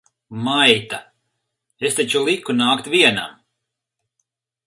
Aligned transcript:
Maita! 0.45 0.99
Es 1.89 1.99
taču 1.99 2.23
liku 2.29 2.57
nākt 2.63 2.91
vienam! 2.97 3.37